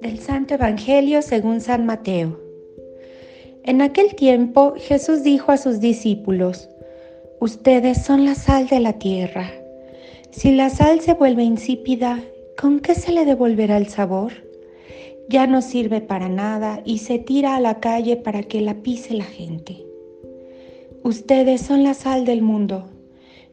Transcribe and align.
Del 0.00 0.18
Santo 0.18 0.54
Evangelio 0.54 1.20
según 1.20 1.60
San 1.60 1.84
Mateo. 1.84 2.40
En 3.64 3.82
aquel 3.82 4.14
tiempo 4.14 4.74
Jesús 4.78 5.22
dijo 5.22 5.52
a 5.52 5.58
sus 5.58 5.78
discípulos, 5.78 6.70
Ustedes 7.38 8.02
son 8.02 8.24
la 8.24 8.34
sal 8.34 8.66
de 8.68 8.80
la 8.80 8.94
tierra. 8.94 9.50
Si 10.30 10.52
la 10.52 10.70
sal 10.70 11.00
se 11.00 11.14
vuelve 11.14 11.42
insípida, 11.42 12.18
¿con 12.58 12.80
qué 12.80 12.94
se 12.94 13.12
le 13.12 13.24
devolverá 13.24 13.76
el 13.76 13.88
sabor? 13.88 14.32
Ya 15.28 15.46
no 15.46 15.62
sirve 15.62 16.00
para 16.00 16.28
nada 16.28 16.82
y 16.84 16.98
se 16.98 17.18
tira 17.18 17.56
a 17.56 17.60
la 17.60 17.80
calle 17.80 18.16
para 18.16 18.42
que 18.42 18.60
la 18.60 18.82
pise 18.82 19.14
la 19.14 19.24
gente. 19.24 19.84
Ustedes 21.02 21.60
son 21.60 21.84
la 21.84 21.94
sal 21.94 22.24
del 22.24 22.42
mundo. 22.42 22.89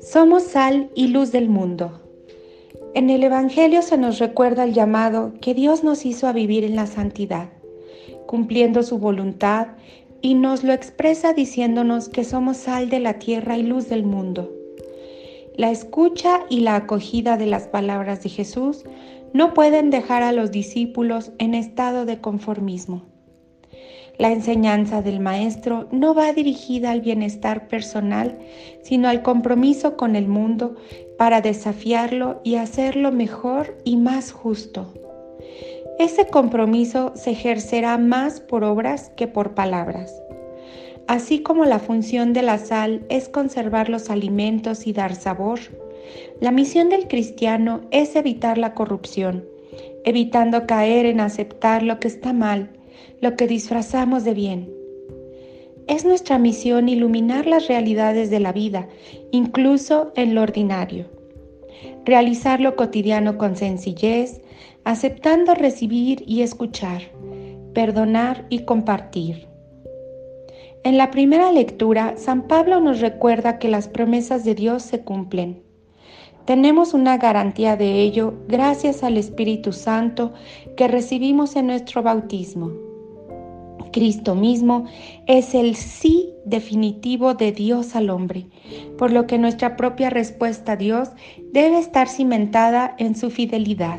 Somos 0.00 0.44
sal 0.44 0.90
y 0.94 1.08
luz 1.08 1.32
del 1.32 1.48
mundo. 1.48 2.00
En 2.94 3.10
el 3.10 3.24
Evangelio 3.24 3.82
se 3.82 3.96
nos 3.96 4.18
recuerda 4.18 4.64
el 4.64 4.72
llamado 4.72 5.32
que 5.40 5.54
Dios 5.54 5.84
nos 5.84 6.04
hizo 6.06 6.28
a 6.28 6.32
vivir 6.32 6.64
en 6.64 6.76
la 6.76 6.86
santidad, 6.86 7.48
cumpliendo 8.26 8.82
su 8.82 8.98
voluntad 8.98 9.68
y 10.20 10.34
nos 10.34 10.64
lo 10.64 10.72
expresa 10.72 11.32
diciéndonos 11.32 12.08
que 12.08 12.24
somos 12.24 12.58
sal 12.58 12.88
de 12.90 13.00
la 13.00 13.18
tierra 13.18 13.56
y 13.56 13.62
luz 13.62 13.88
del 13.88 14.04
mundo. 14.04 14.52
La 15.56 15.70
escucha 15.70 16.44
y 16.50 16.60
la 16.60 16.76
acogida 16.76 17.36
de 17.36 17.46
las 17.46 17.66
palabras 17.66 18.22
de 18.22 18.28
Jesús 18.28 18.84
no 19.32 19.54
pueden 19.54 19.90
dejar 19.90 20.22
a 20.22 20.32
los 20.32 20.50
discípulos 20.50 21.32
en 21.38 21.54
estado 21.54 22.04
de 22.04 22.20
conformismo. 22.20 23.15
La 24.18 24.32
enseñanza 24.32 25.02
del 25.02 25.20
Maestro 25.20 25.88
no 25.90 26.14
va 26.14 26.32
dirigida 26.32 26.90
al 26.90 27.02
bienestar 27.02 27.68
personal, 27.68 28.38
sino 28.82 29.08
al 29.08 29.22
compromiso 29.22 29.96
con 29.98 30.16
el 30.16 30.26
mundo 30.26 30.76
para 31.18 31.42
desafiarlo 31.42 32.40
y 32.42 32.56
hacerlo 32.56 33.12
mejor 33.12 33.76
y 33.84 33.98
más 33.98 34.32
justo. 34.32 34.94
Ese 35.98 36.26
compromiso 36.28 37.12
se 37.14 37.32
ejercerá 37.32 37.98
más 37.98 38.40
por 38.40 38.64
obras 38.64 39.10
que 39.16 39.26
por 39.26 39.54
palabras. 39.54 40.14
Así 41.06 41.42
como 41.42 41.66
la 41.66 41.78
función 41.78 42.32
de 42.32 42.42
la 42.42 42.58
sal 42.58 43.04
es 43.10 43.28
conservar 43.28 43.90
los 43.90 44.08
alimentos 44.08 44.86
y 44.86 44.92
dar 44.92 45.14
sabor, 45.14 45.60
la 46.40 46.52
misión 46.52 46.88
del 46.88 47.06
cristiano 47.06 47.82
es 47.90 48.16
evitar 48.16 48.56
la 48.56 48.74
corrupción, 48.74 49.44
evitando 50.04 50.66
caer 50.66 51.04
en 51.04 51.20
aceptar 51.20 51.82
lo 51.82 52.00
que 52.00 52.08
está 52.08 52.32
mal 52.32 52.75
lo 53.20 53.36
que 53.36 53.46
disfrazamos 53.46 54.24
de 54.24 54.34
bien. 54.34 54.72
Es 55.86 56.04
nuestra 56.04 56.38
misión 56.38 56.88
iluminar 56.88 57.46
las 57.46 57.68
realidades 57.68 58.30
de 58.30 58.40
la 58.40 58.52
vida, 58.52 58.88
incluso 59.30 60.12
en 60.16 60.34
lo 60.34 60.42
ordinario. 60.42 61.06
Realizar 62.04 62.60
lo 62.60 62.76
cotidiano 62.76 63.38
con 63.38 63.56
sencillez, 63.56 64.40
aceptando 64.84 65.54
recibir 65.54 66.24
y 66.26 66.42
escuchar, 66.42 67.02
perdonar 67.74 68.46
y 68.48 68.60
compartir. 68.60 69.46
En 70.84 70.96
la 70.96 71.10
primera 71.10 71.50
lectura, 71.50 72.14
San 72.16 72.46
Pablo 72.46 72.80
nos 72.80 73.00
recuerda 73.00 73.58
que 73.58 73.68
las 73.68 73.88
promesas 73.88 74.44
de 74.44 74.54
Dios 74.54 74.82
se 74.84 75.00
cumplen. 75.02 75.65
Tenemos 76.46 76.94
una 76.94 77.18
garantía 77.18 77.76
de 77.76 78.02
ello 78.02 78.34
gracias 78.46 79.02
al 79.02 79.16
Espíritu 79.16 79.72
Santo 79.72 80.32
que 80.76 80.86
recibimos 80.86 81.56
en 81.56 81.66
nuestro 81.66 82.04
bautismo. 82.04 82.70
Cristo 83.92 84.36
mismo 84.36 84.84
es 85.26 85.54
el 85.54 85.74
sí 85.74 86.30
definitivo 86.44 87.34
de 87.34 87.50
Dios 87.50 87.96
al 87.96 88.10
hombre, 88.10 88.46
por 88.96 89.10
lo 89.10 89.26
que 89.26 89.38
nuestra 89.38 89.76
propia 89.76 90.08
respuesta 90.08 90.72
a 90.72 90.76
Dios 90.76 91.08
debe 91.52 91.78
estar 91.78 92.06
cimentada 92.06 92.94
en 92.98 93.16
su 93.16 93.30
fidelidad. 93.30 93.98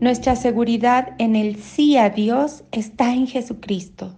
Nuestra 0.00 0.36
seguridad 0.36 1.14
en 1.18 1.34
el 1.34 1.56
sí 1.56 1.96
a 1.96 2.10
Dios 2.10 2.62
está 2.70 3.12
en 3.12 3.26
Jesucristo. 3.26 4.14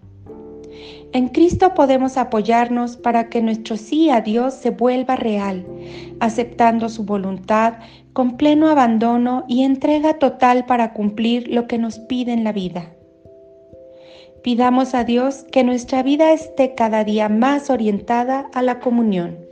En 1.13 1.29
Cristo 1.29 1.75
podemos 1.75 2.17
apoyarnos 2.17 2.97
para 2.97 3.29
que 3.29 3.43
nuestro 3.43 3.77
sí 3.77 4.11
a 4.11 4.21
Dios 4.21 4.55
se 4.55 4.71
vuelva 4.71 5.17
real, 5.17 5.67
aceptando 6.21 6.89
su 6.89 7.05
voluntad 7.05 7.75
con 8.13 8.37
pleno 8.37 8.69
abandono 8.69 9.45
y 9.49 9.63
entrega 9.63 10.15
total 10.15 10.65
para 10.67 10.93
cumplir 10.93 11.49
lo 11.49 11.67
que 11.67 11.79
nos 11.79 11.99
pide 11.99 12.33
en 12.33 12.45
la 12.45 12.53
vida. 12.53 12.95
Pidamos 14.43 14.95
a 14.95 15.05
Dios 15.05 15.45
que 15.53 15.63
nuestra 15.63 16.03
vida 16.03 16.33
esté 16.33 16.75
cada 16.75 17.05
día 17.05 17.29
más 17.29 17.71
orientada 17.71 18.51
a 18.53 18.63
la 18.63 18.81
comunión. 18.81 19.52